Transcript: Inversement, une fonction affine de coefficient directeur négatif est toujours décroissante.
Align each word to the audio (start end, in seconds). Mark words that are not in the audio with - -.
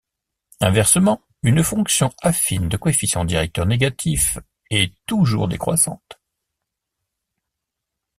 Inversement, 0.61 1.21
une 1.43 1.63
fonction 1.63 2.11
affine 2.23 2.67
de 2.67 2.75
coefficient 2.75 3.23
directeur 3.23 3.67
négatif 3.67 4.39
est 4.71 4.95
toujours 5.05 5.47
décroissante. 5.47 6.19